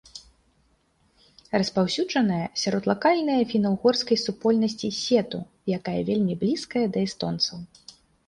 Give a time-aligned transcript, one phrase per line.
[1.61, 5.39] Распаўсюджаная сярод лакальнае фіна-ўгорскай супольнасці сету,
[5.79, 7.57] якая вельмі блізкая да эстонцаў.